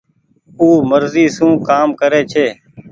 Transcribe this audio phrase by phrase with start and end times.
[0.59, 2.47] او مرزي سون ڪآم ڪري ڇي۔